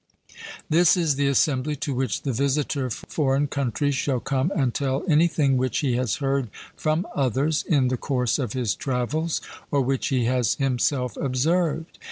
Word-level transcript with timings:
This 0.67 0.97
is 0.97 1.13
the 1.15 1.27
assembly 1.27 1.75
to 1.75 1.93
which 1.93 2.23
the 2.23 2.33
visitor 2.33 2.87
of 2.87 2.93
foreign 2.95 3.45
countries 3.45 3.93
shall 3.93 4.19
come 4.19 4.51
and 4.55 4.73
tell 4.73 5.03
anything 5.07 5.57
which 5.57 5.77
he 5.77 5.95
has 5.95 6.15
heard 6.15 6.49
from 6.75 7.05
others 7.13 7.61
in 7.67 7.89
the 7.89 7.97
course 7.97 8.39
of 8.39 8.53
his 8.53 8.73
travels, 8.73 9.41
or 9.69 9.81
which 9.81 10.07
he 10.07 10.25
has 10.25 10.55
himself 10.55 11.15
observed. 11.17 11.99